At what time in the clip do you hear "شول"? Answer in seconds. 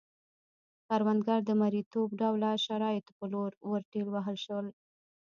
4.45-4.67